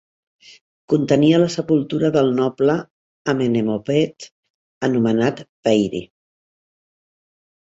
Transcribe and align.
Contenia 0.93 1.41
la 1.41 1.49
sepultura 1.55 2.09
del 2.15 2.31
noble 2.39 2.77
Amenemopet 3.33 4.27
anomenat 4.89 5.45
Pairy. 5.69 6.03